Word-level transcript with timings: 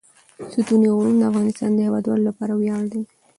ستوني 0.53 0.87
غرونه 0.95 1.17
د 1.19 1.23
افغانستان 1.31 1.69
د 1.73 1.79
هیوادوالو 1.87 2.27
لپاره 2.29 2.53
ویاړ 2.55 2.83
دی. 2.93 3.01